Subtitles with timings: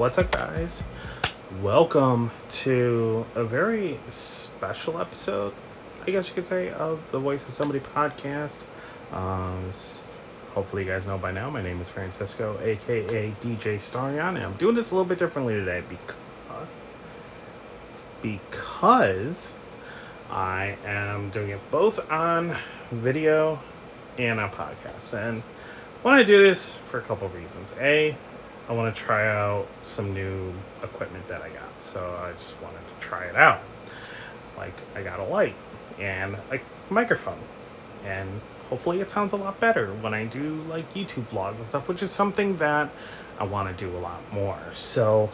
[0.00, 0.82] What's up, guys?
[1.60, 2.30] Welcome
[2.62, 5.52] to a very special episode,
[6.06, 8.56] I guess you could say, of the Voice of Somebody podcast.
[9.12, 9.74] Um,
[10.54, 14.54] hopefully, you guys know by now, my name is Francisco, aka DJ Starion, and I'm
[14.54, 16.66] doing this a little bit differently today because,
[18.22, 19.52] because
[20.30, 22.56] I am doing it both on
[22.90, 23.60] video
[24.16, 25.12] and on podcast.
[25.12, 25.42] And
[26.00, 27.70] when I do this for a couple reasons.
[27.78, 28.16] A,
[28.70, 31.82] I want to try out some new equipment that I got.
[31.82, 33.60] So I just wanted to try it out.
[34.56, 35.56] Like, I got a light
[35.98, 37.40] and a microphone.
[38.06, 41.88] And hopefully it sounds a lot better when I do like YouTube vlogs and stuff,
[41.88, 42.90] which is something that
[43.40, 44.60] I want to do a lot more.
[44.74, 45.30] So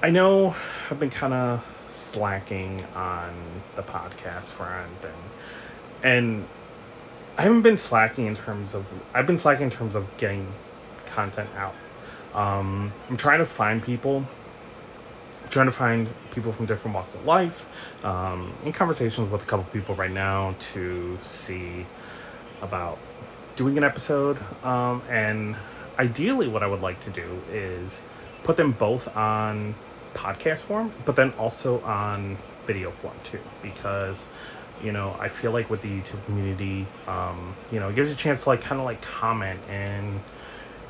[0.00, 0.54] I know
[0.90, 3.34] I've been kind of slacking on
[3.74, 5.14] the podcast front and
[6.02, 6.46] and
[7.36, 10.52] I haven't been slacking in terms of I've been slacking in terms of getting
[11.06, 11.74] content out.
[12.34, 14.26] Um, I'm trying to find people,
[15.50, 17.66] trying to find people from different walks of life,
[18.04, 21.86] um, in conversations with a couple people right now to see
[22.62, 22.98] about
[23.56, 24.38] doing an episode.
[24.64, 25.56] Um, and
[25.98, 28.00] ideally, what I would like to do is
[28.44, 29.74] put them both on
[30.14, 32.36] podcast form, but then also on
[32.66, 34.24] video form too, because
[34.82, 38.16] you know I feel like with the YouTube community, um, you know, it gives a
[38.16, 40.20] chance to like kind of like comment and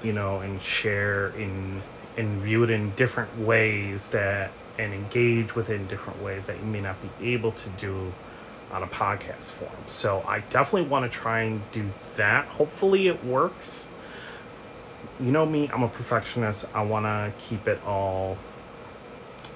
[0.03, 1.83] you know and share in
[2.17, 6.57] and view it in different ways that and engage with it in different ways that
[6.59, 8.13] you may not be able to do
[8.73, 9.73] on a podcast form.
[9.87, 12.47] So I definitely want to try and do that.
[12.47, 13.89] Hopefully it works.
[15.19, 16.65] You know me, I'm a perfectionist.
[16.73, 18.39] I want to keep it all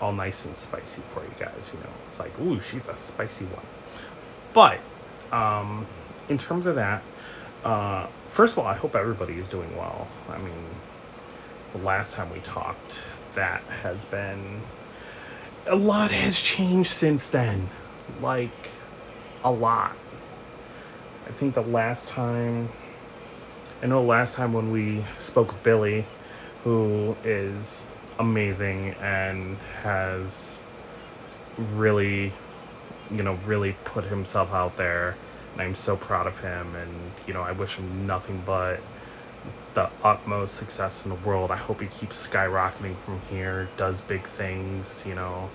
[0.01, 1.89] all nice and spicy for you guys, you know.
[2.09, 3.67] It's like, ooh, she's a spicy one.
[4.53, 4.81] But
[5.33, 5.87] um
[6.29, 7.03] in terms of that,
[7.65, 10.09] uh first of all, I hope everybody is doing well.
[10.29, 10.65] I mean,
[11.73, 13.05] the last time we talked,
[13.37, 14.61] that has been
[15.67, 17.69] a lot has changed since then.
[18.21, 18.51] Like
[19.45, 19.97] a lot.
[21.29, 22.69] I think the last time
[23.83, 26.05] I know last time when we spoke with Billy,
[26.65, 27.87] who is
[28.19, 30.61] amazing and has
[31.75, 32.33] really
[33.11, 35.17] you know really put himself out there
[35.57, 36.93] I'm so proud of him and
[37.27, 38.81] you know I wish him nothing but
[39.75, 41.51] the utmost success in the world.
[41.51, 45.51] I hope he keeps skyrocketing from here, does big things, you know,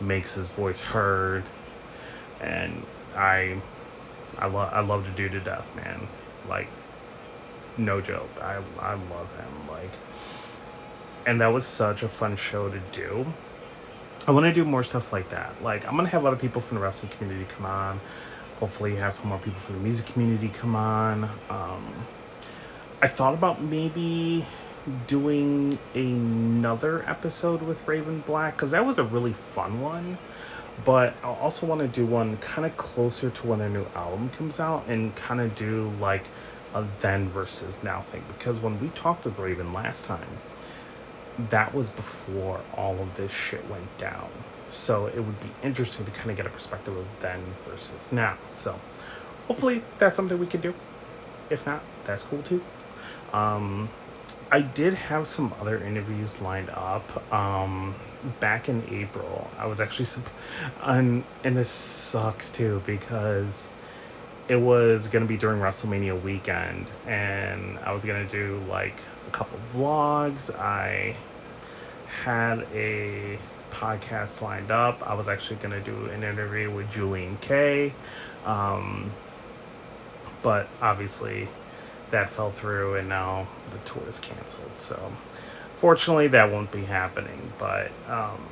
[0.00, 1.44] makes his voice heard.
[2.40, 2.84] And
[3.16, 3.60] I
[4.38, 6.08] I love I love the dude to death, man.
[6.48, 6.68] Like
[7.76, 8.30] no joke.
[8.40, 9.90] I I love him like
[11.26, 13.26] and that was such a fun show to do.
[14.26, 15.62] I want to do more stuff like that.
[15.62, 18.00] Like I'm gonna have a lot of people from the wrestling community come on.
[18.62, 21.24] Hopefully, have some more people from the music community come on.
[21.50, 22.06] Um,
[23.02, 24.46] I thought about maybe
[25.08, 30.16] doing another episode with Raven Black because that was a really fun one.
[30.84, 34.30] But I also want to do one kind of closer to when their new album
[34.30, 36.22] comes out and kind of do like
[36.72, 40.38] a then versus now thing because when we talked with Raven last time,
[41.50, 44.30] that was before all of this shit went down.
[44.72, 48.38] So it would be interesting to kind of get a perspective of then versus now.
[48.48, 48.80] So
[49.46, 50.74] hopefully that's something we could do.
[51.50, 52.64] If not, that's cool too.
[53.32, 53.90] Um,
[54.50, 57.32] I did have some other interviews lined up.
[57.32, 57.94] Um,
[58.40, 60.08] back in April, I was actually,
[60.82, 63.68] and and this sucks too because
[64.48, 68.96] it was gonna be during WrestleMania weekend, and I was gonna do like
[69.28, 70.54] a couple vlogs.
[70.54, 71.16] I
[72.24, 73.38] had a
[73.72, 75.02] podcast lined up.
[75.08, 77.92] I was actually gonna do an interview with Julien-K,
[78.44, 79.10] um,
[80.42, 81.48] but obviously
[82.12, 84.76] that fell through, and now the tour is canceled.
[84.76, 85.12] So,
[85.78, 87.52] fortunately, that won't be happening.
[87.58, 88.46] But um,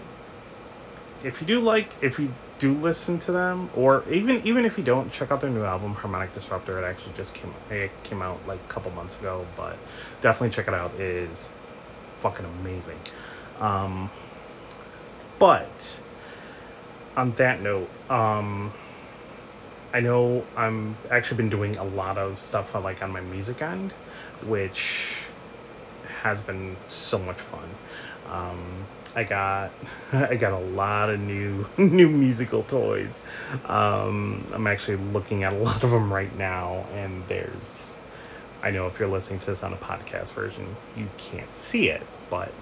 [1.23, 4.85] if you do like, if you do listen to them, or even even if you
[4.85, 6.79] don't, check out their new album, Harmonic Disruptor.
[6.79, 9.77] It actually just came it came out like a couple months ago, but
[10.21, 10.93] definitely check it out.
[10.95, 11.49] It is
[12.21, 12.99] fucking amazing.
[13.61, 14.11] Um,
[15.41, 15.99] but
[17.17, 18.73] on that note, um,
[19.93, 23.61] I know I'm actually been doing a lot of stuff uh, like on my music
[23.61, 23.91] end,
[24.45, 25.17] which
[26.23, 27.69] has been so much fun.
[28.31, 28.85] Um,
[29.17, 29.73] I got
[30.13, 33.21] I got a lot of new new musical toys.
[33.65, 37.97] Um, I'm actually looking at a lot of them right now, and there's
[38.63, 42.07] I know if you're listening to this on a podcast version, you can't see it,
[42.29, 42.53] but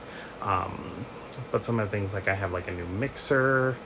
[0.43, 1.07] um,
[1.51, 3.77] but some of the things like I have like a new mixer.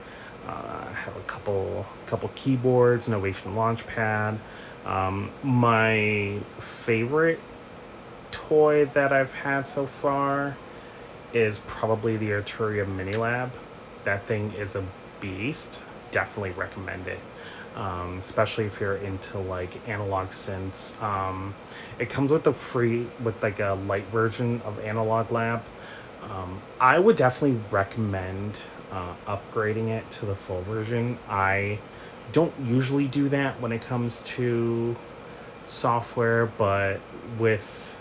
[0.46, 4.38] Uh, I have a couple couple keyboards, an Novation Launchpad.
[4.84, 7.38] Um, my favorite
[8.32, 10.56] toy that I've had so far
[11.32, 13.52] is probably the Arturia Mini Lab.
[14.04, 14.84] That thing is a
[15.20, 15.80] beast.
[16.10, 17.20] Definitely recommend it.
[17.76, 21.00] Um, especially if you're into like analog synths.
[21.02, 21.54] Um,
[21.98, 25.62] it comes with a free, with like a light version of Analog Lab.
[26.30, 28.56] Um, I would definitely recommend
[28.90, 31.18] uh, upgrading it to the full version.
[31.28, 31.78] I
[32.32, 34.96] don't usually do that when it comes to
[35.68, 37.00] software, but
[37.38, 37.96] with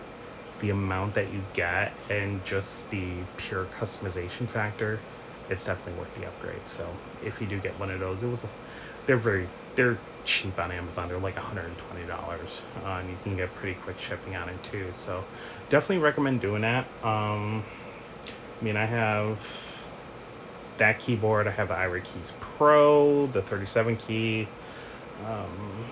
[0.59, 4.99] the amount that you get and just the pure customization factor,
[5.49, 6.67] it's definitely worth the upgrade.
[6.67, 6.87] So
[7.25, 8.45] if you do get one of those, it was
[9.07, 11.07] they're very they're cheap on Amazon.
[11.09, 11.71] They're like $120,
[12.09, 14.87] uh, and you can get pretty quick shipping on it too.
[14.93, 15.23] So
[15.69, 16.85] definitely recommend doing that.
[17.03, 17.63] Um,
[18.61, 19.83] I mean, I have
[20.77, 21.47] that keyboard.
[21.47, 24.47] I have the Ivory Keys Pro, the 37 key.
[25.25, 25.85] Um,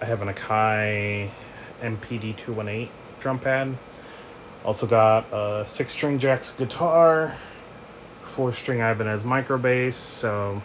[0.00, 1.30] I have an Akai
[1.82, 2.88] MPD 218
[3.20, 3.76] drum pad.
[4.64, 7.36] Also got a six string Jackson guitar,
[8.22, 9.96] four string Ibanez micro bass.
[9.96, 10.62] So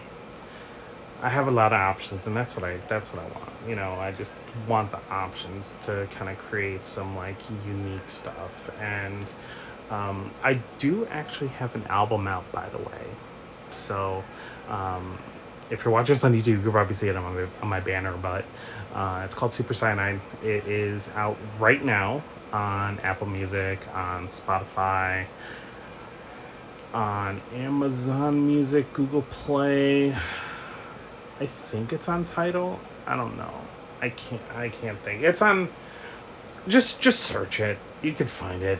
[1.21, 3.51] I have a lot of options, and that's what I that's what I want.
[3.67, 4.35] You know, I just
[4.65, 7.35] want the options to kind of create some like
[7.67, 8.71] unique stuff.
[8.79, 9.25] And
[9.89, 13.05] um, I do actually have an album out, by the way.
[13.71, 14.23] So
[14.69, 15.17] um,
[15.69, 18.15] if you're watching this on YouTube, you'll probably see it on my, on my banner,
[18.21, 18.45] but
[18.93, 20.19] uh, it's called Super Cyanide.
[20.43, 25.25] It is out right now on Apple Music, on Spotify,
[26.93, 30.15] on Amazon Music, Google Play.
[31.39, 32.79] I think it's on Tidal.
[33.05, 33.53] I don't know.
[34.01, 34.41] I can't.
[34.55, 35.23] I can't think.
[35.23, 35.69] It's on.
[36.67, 37.77] Just just search it.
[38.01, 38.79] You can find it.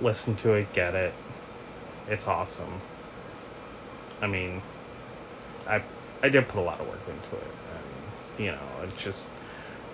[0.00, 0.72] Listen to it.
[0.72, 1.12] Get it.
[2.08, 2.80] It's awesome.
[4.20, 4.62] I mean,
[5.66, 5.82] I
[6.22, 9.32] I did put a lot of work into it, and you know, it's just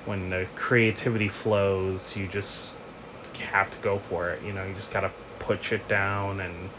[0.06, 2.76] when the creativity flows, you just
[3.50, 4.42] have to go for it.
[4.42, 6.70] You know, you just gotta put shit down and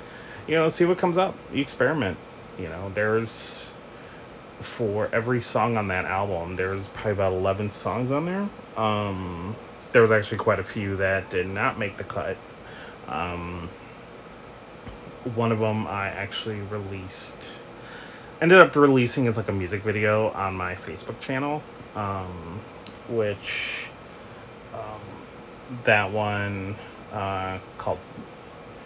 [0.48, 1.36] you know see what comes up.
[1.54, 2.18] You experiment.
[2.58, 3.74] You know, there's
[4.62, 8.50] for every song on that album, there's probably about 11 songs on there.
[8.78, 9.56] Um,
[9.92, 12.38] there was actually quite a few that did not make the cut.
[13.08, 13.70] Um,
[15.34, 17.52] one of them I actually released,
[18.42, 21.64] ended up releasing as like a music video on my Facebook channel,
[21.96, 22.60] um,
[23.10, 23.88] which
[24.74, 25.02] um,
[25.84, 26.76] that one
[27.12, 28.00] uh, called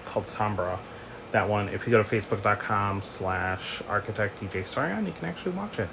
[0.06, 0.80] called Sombra
[1.31, 5.80] that one, if you go to facebook.com slash architect DJ Starion, you can actually watch
[5.80, 5.89] it.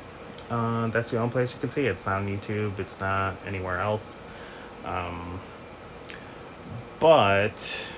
[0.50, 1.90] Uh, that's the only place you can see it.
[1.90, 2.78] It's not on YouTube.
[2.78, 4.22] It's not anywhere else.
[4.84, 5.40] Um,
[7.00, 7.92] but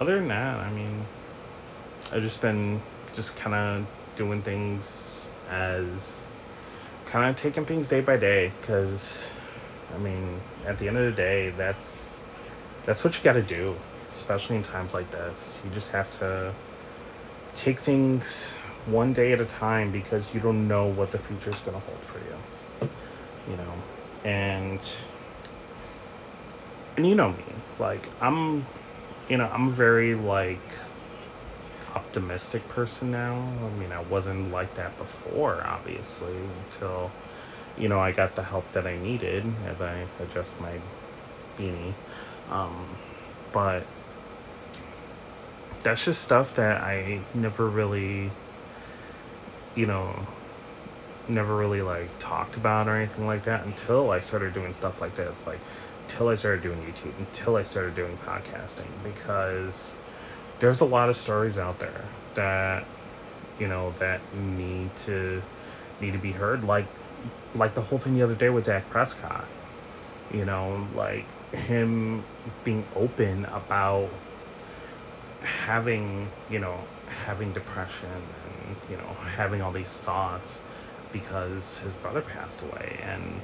[0.00, 1.04] other than that, I mean,
[2.10, 2.80] I've just been
[3.14, 3.86] just kind of
[4.16, 6.22] doing things as
[7.06, 9.28] kind of taking things day by day because
[9.94, 12.20] I mean, at the end of the day, that's
[12.84, 13.76] that's what you got to do
[14.12, 15.58] especially in times like this.
[15.64, 16.54] You just have to
[17.54, 18.56] take things
[18.86, 21.86] one day at a time because you don't know what the future is going to
[21.86, 22.90] hold for you.
[23.50, 23.72] You know,
[24.24, 24.80] and
[26.96, 27.44] and you know me,
[27.78, 28.66] like I'm,
[29.32, 30.60] you know, I'm a very like
[31.94, 33.36] optimistic person now.
[33.64, 36.36] I mean, I wasn't like that before, obviously,
[36.66, 37.10] until
[37.78, 40.74] you know I got the help that I needed as I adjust my
[41.58, 41.94] beanie.
[42.50, 42.94] Um,
[43.54, 43.86] but
[45.82, 48.30] that's just stuff that I never really,
[49.74, 50.26] you know,
[51.26, 55.16] never really like talked about or anything like that until I started doing stuff like
[55.16, 55.60] this, like
[56.02, 59.92] until I started doing YouTube, until I started doing podcasting, because
[60.60, 62.04] there's a lot of stories out there
[62.34, 62.84] that
[63.58, 65.42] you know that need to
[66.00, 66.86] need to be heard, like
[67.54, 69.46] like the whole thing the other day with Dak Prescott,
[70.32, 72.24] you know, like him
[72.64, 74.08] being open about
[75.42, 76.78] having you know
[77.26, 80.60] having depression and you know having all these thoughts
[81.12, 83.40] because his brother passed away and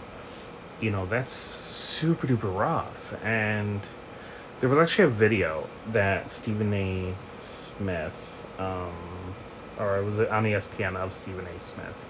[0.80, 3.80] you know that's super duper rough and
[4.60, 7.14] there was actually a video that Stephen A.
[7.42, 9.34] Smith um,
[9.78, 11.60] or it was on ESPN of Stephen A.
[11.60, 12.08] Smith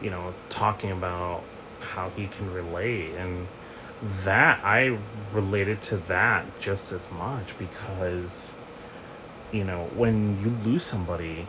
[0.00, 1.42] you know talking about
[1.80, 3.46] how he can relate and
[4.24, 4.98] that I
[5.32, 8.56] related to that just as much because
[9.52, 11.46] you know, when you lose somebody,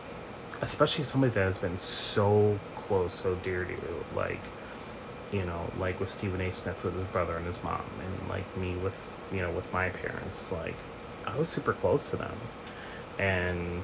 [0.60, 4.40] especially somebody that has been so close, so dear to you, like,
[5.32, 6.52] you know, like with Stephen A.
[6.52, 8.94] Smith with his brother and his mom, and like me with,
[9.32, 10.74] you know, with my parents, like,
[11.26, 12.36] I was super close to them.
[13.18, 13.82] And,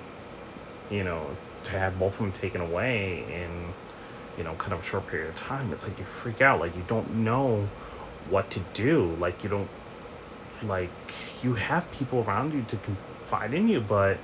[0.91, 1.27] you know,
[1.65, 3.73] to have both of them taken away in,
[4.37, 6.61] you know, kind of a short period of time, it's like you freak out.
[6.61, 7.69] Like, you don't know
[8.29, 9.17] what to do.
[9.19, 9.69] Like, you don't,
[10.63, 10.91] like,
[11.43, 14.19] you have people around you to confide in you, but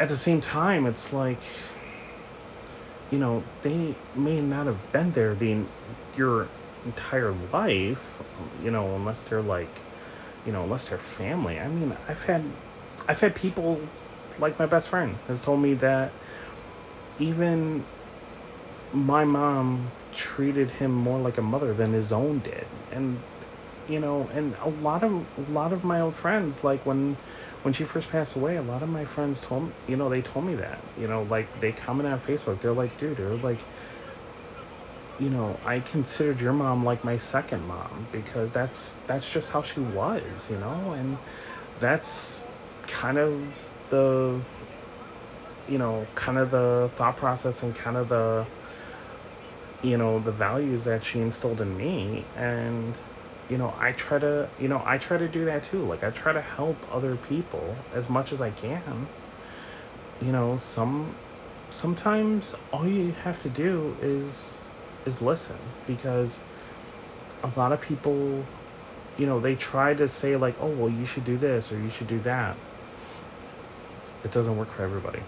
[0.00, 1.40] at the same time, it's like,
[3.10, 5.64] you know, they may not have been there the
[6.16, 6.48] your
[6.84, 8.02] entire life,
[8.62, 9.68] you know, unless they're like,
[10.44, 11.58] you know, unless they're family.
[11.58, 12.44] I mean, I've had,
[13.08, 13.80] I've had people,
[14.38, 16.12] like my best friend has told me that
[17.18, 17.84] even
[18.92, 23.20] my mom treated him more like a mother than his own did, and
[23.88, 27.16] you know, and a lot of a lot of my old friends, like when
[27.62, 30.22] when she first passed away, a lot of my friends told me, you know, they
[30.22, 32.60] told me that, you know, like they comment on Facebook.
[32.60, 33.58] They're like, dude, they're like,
[35.18, 39.62] you know, I considered your mom like my second mom because that's that's just how
[39.62, 41.16] she was, you know, and
[41.80, 42.42] that's
[42.86, 44.40] kind of the
[45.68, 48.46] you know, kind of the thought process and kind of the
[49.82, 52.94] you know, the values that she instilled in me and
[53.48, 55.84] you know, I try to, you know, I try to do that too.
[55.84, 59.06] Like I try to help other people as much as I can.
[60.20, 61.14] You know, some
[61.70, 64.65] sometimes all you have to do is
[65.06, 66.40] is listen because
[67.42, 68.44] a lot of people
[69.18, 71.90] you know, they try to say like, "Oh, well, you should do this or you
[71.90, 72.56] should do that."
[74.24, 75.22] It doesn't work for everybody.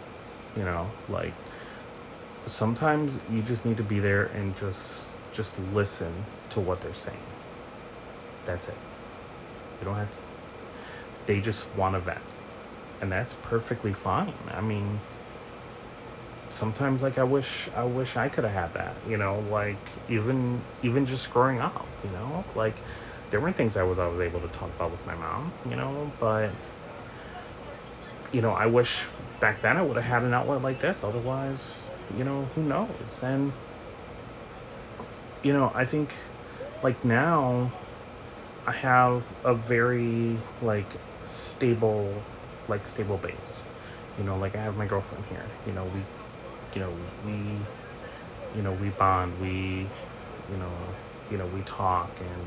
[0.57, 1.33] You know, like
[2.47, 6.13] sometimes you just need to be there and just just listen
[6.51, 7.19] to what they're saying.
[8.45, 8.77] That's it.
[9.81, 10.11] You don't have.
[10.11, 10.17] To,
[11.27, 12.21] they just want to vent,
[13.01, 14.33] and that's perfectly fine.
[14.51, 15.01] I mean,
[16.51, 18.95] sometimes like I wish I wish I could have had that.
[19.09, 19.77] You know, like
[20.09, 21.87] even even just growing up.
[22.05, 22.75] You know, like
[23.31, 25.53] there weren't things I was always able to talk about with my mom.
[25.69, 26.51] You know, but
[28.33, 29.03] you know I wish
[29.41, 31.05] back then I would have had an outlet like this.
[31.05, 31.83] Otherwise,
[32.17, 33.23] you know, who knows?
[33.23, 33.53] And
[35.43, 36.11] you know, I think
[36.83, 37.73] like now
[38.67, 40.91] I have a very like
[41.27, 42.23] stable
[42.69, 43.63] like stable base.
[44.19, 45.45] You know, like I have my girlfriend here.
[45.67, 46.01] You know, we
[46.75, 46.93] you know,
[47.25, 47.33] we
[48.57, 49.87] you know, we bond, we
[50.51, 50.73] you know,
[51.31, 52.47] you know, we talk and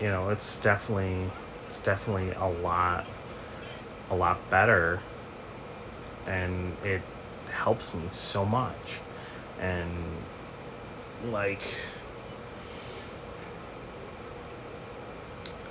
[0.00, 1.30] you know, it's definitely
[1.68, 3.06] it's definitely a lot
[4.10, 5.00] a lot better
[6.26, 7.02] and it
[7.50, 9.00] helps me so much.
[9.60, 9.90] And
[11.30, 11.62] like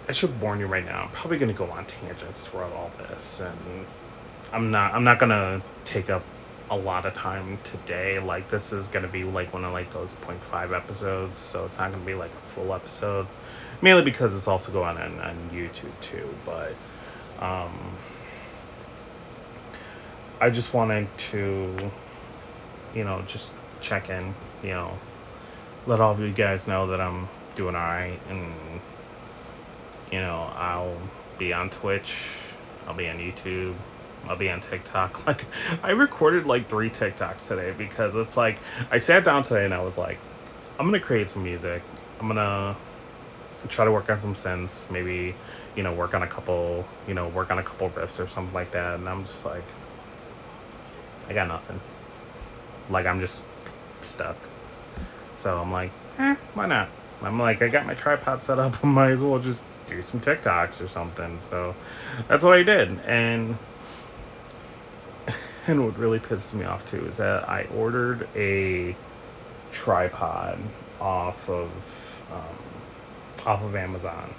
[0.07, 1.03] I should warn you right now.
[1.03, 3.85] I'm probably going to go on tangents throughout all this, and
[4.53, 4.93] I'm not.
[4.93, 6.23] I'm not going to take up
[6.69, 8.19] a lot of time today.
[8.19, 11.91] Like this is to be like one of like those 0.5 episodes, so it's not
[11.91, 13.27] to be like a full episode.
[13.81, 16.33] Mainly because it's also going on on YouTube too.
[16.45, 16.73] But
[17.39, 17.95] um,
[20.39, 21.91] I just wanted to,
[22.93, 24.33] you know, just check in.
[24.63, 24.97] You know,
[25.85, 28.53] let all of you guys know that I'm doing all right and
[30.11, 30.97] you know, I'll
[31.37, 32.15] be on Twitch,
[32.87, 33.75] I'll be on YouTube,
[34.27, 35.25] I'll be on TikTok.
[35.27, 35.45] Like,
[35.81, 38.57] I recorded like three TikToks today because it's like,
[38.91, 40.17] I sat down today and I was like,
[40.77, 41.81] I'm gonna create some music.
[42.19, 42.75] I'm gonna
[43.69, 45.35] try to work on some synths, maybe,
[45.75, 48.53] you know, work on a couple, you know, work on a couple riffs or something
[48.53, 48.99] like that.
[48.99, 49.63] And I'm just like,
[51.27, 51.79] I got nothing.
[52.89, 53.43] Like, I'm just
[54.01, 54.37] stuck.
[55.35, 56.89] So I'm like, eh, why not?
[57.21, 58.75] I'm like, I got my tripod set up.
[58.83, 61.39] I might as well just do some TikToks or something.
[61.39, 61.75] So
[62.27, 62.99] that's what I did.
[63.01, 63.57] And
[65.67, 68.95] and what really pisses me off too is that I ordered a
[69.71, 70.59] tripod
[71.01, 74.33] off of um, off of Amazon.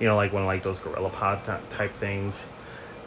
[0.00, 2.44] You know, like one of like those GorillaPod t- type things.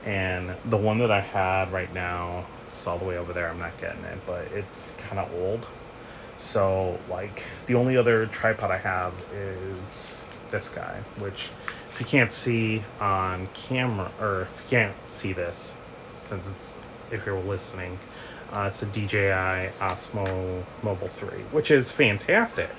[0.06, 3.50] And the one that I had right now, it's all the way over there.
[3.50, 5.68] I'm not getting it, but it's kind of old.
[6.40, 11.50] So like the only other tripod I have is this guy, which
[11.92, 15.78] if you can't see on camera, or if you can't see this,
[16.18, 18.00] since it's if you're listening,
[18.52, 22.70] uh, it's a DJI Osmo Mobile 3, which is fantastic.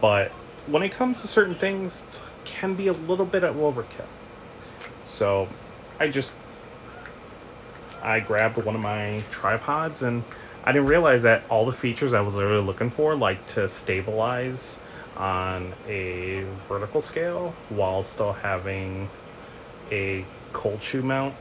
[0.00, 0.30] But
[0.66, 4.06] when it comes to certain things, it can be a little bit of overkill.
[5.04, 5.48] So
[5.98, 6.36] I just
[8.02, 10.22] I grabbed one of my tripods and
[10.64, 14.78] I didn't realize that all the features I was literally looking for, like to stabilize
[15.16, 19.08] on a vertical scale while still having
[19.90, 21.34] a cold shoe mount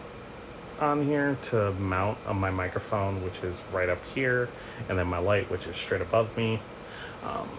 [0.79, 4.49] on here to mount on my microphone, which is right up here,
[4.89, 6.59] and then my light, which is straight above me.
[7.23, 7.49] Um,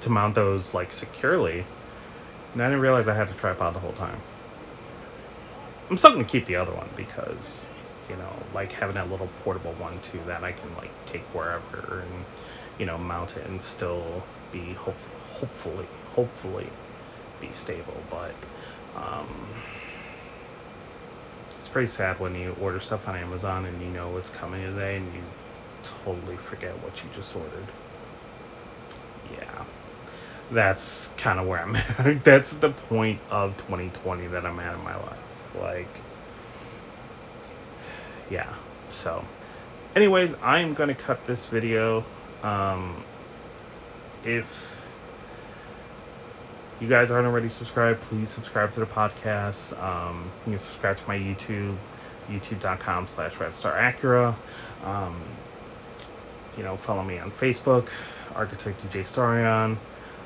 [0.00, 1.64] to mount those like securely,
[2.52, 4.20] and I didn't realize I had a tripod the whole time.
[5.88, 7.66] I'm still gonna keep the other one because,
[8.08, 12.00] you know, like having that little portable one too that I can like take wherever
[12.00, 12.24] and
[12.78, 14.96] you know, mount it and still be hope,
[15.34, 16.66] hopefully, hopefully
[17.40, 18.02] be stable.
[18.10, 18.34] But
[18.96, 19.46] um,
[21.72, 25.14] pretty sad when you order stuff on Amazon and you know it's coming today and
[25.14, 25.22] you
[26.04, 27.66] totally forget what you just ordered.
[29.32, 29.64] Yeah.
[30.50, 32.24] That's kind of where I'm at.
[32.24, 35.18] That's the point of 2020 that I'm at in my life.
[35.58, 35.88] Like,
[38.30, 38.54] yeah.
[38.90, 39.24] So,
[39.96, 42.04] anyways, I'm going to cut this video.
[42.42, 43.02] Um,
[44.24, 44.71] if
[46.82, 49.80] you guys aren't already subscribed, please subscribe to the podcast.
[49.80, 51.76] Um, you can subscribe to my YouTube,
[52.28, 54.34] youtube.com slash redstaracura.
[54.84, 55.16] Um,
[56.56, 57.88] you know, follow me on Facebook,
[58.34, 59.76] Architect DJ Starion.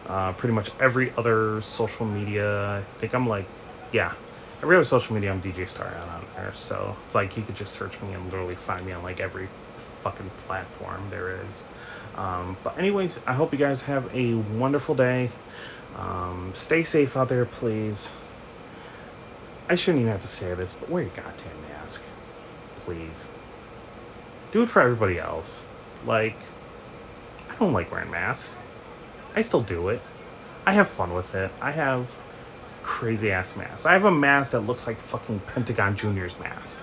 [0.06, 2.78] Uh, pretty much every other social media.
[2.78, 3.46] I think I'm like,
[3.92, 4.14] yeah,
[4.62, 6.54] every other social media I'm DJ Starion on there.
[6.54, 9.48] So it's like you could just search me and literally find me on like every
[9.76, 11.64] fucking platform there is.
[12.16, 15.30] Um, but anyways, I hope you guys have a wonderful day.
[15.96, 18.12] Um, stay safe out there, please.
[19.68, 22.02] I shouldn't even have to say this, but wear your goddamn mask.
[22.80, 23.28] Please.
[24.52, 25.66] Do it for everybody else.
[26.04, 26.36] Like,
[27.48, 28.58] I don't like wearing masks.
[29.34, 30.00] I still do it.
[30.66, 31.50] I have fun with it.
[31.60, 32.06] I have
[32.82, 33.86] crazy ass masks.
[33.86, 36.78] I have a mask that looks like fucking Pentagon Junior's mask.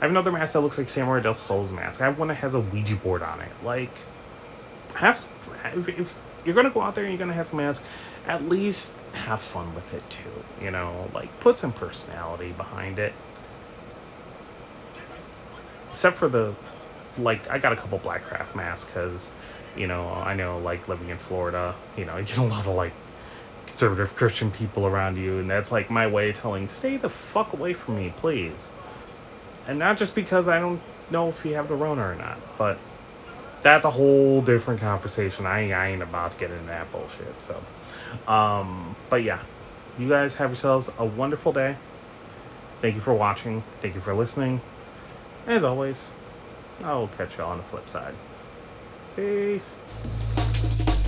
[0.00, 2.00] I have another mask that looks like Samuray Del Sol's mask.
[2.00, 3.52] I have one that has a Ouija board on it.
[3.62, 3.92] Like,
[4.96, 5.28] have
[5.74, 7.84] if, if you're gonna go out there and you're gonna have some masks,
[8.26, 10.64] at least have fun with it too.
[10.64, 13.12] You know, like put some personality behind it.
[15.92, 16.54] Except for the,
[17.16, 19.30] like, I got a couple black craft masks because,
[19.76, 22.74] you know, I know like living in Florida, you know, you get a lot of
[22.74, 22.92] like
[23.66, 27.52] conservative Christian people around you, and that's like my way of telling, stay the fuck
[27.52, 28.68] away from me, please.
[29.66, 32.78] And not just because I don't know if you have the Rona or not, but
[33.66, 35.44] that's a whole different conversation.
[35.44, 37.34] I, I ain't about to get into that bullshit.
[37.42, 37.60] So,
[38.32, 39.40] um, but yeah,
[39.98, 41.76] you guys have yourselves a wonderful day.
[42.80, 43.64] Thank you for watching.
[43.82, 44.60] Thank you for listening.
[45.48, 46.06] As always,
[46.84, 48.14] I'll catch you on the flip side.
[49.16, 51.05] Peace.